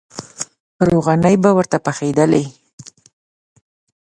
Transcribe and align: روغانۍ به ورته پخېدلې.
روغانۍ 0.89 1.35
به 1.43 1.49
ورته 1.57 1.77
پخېدلې. 1.85 2.43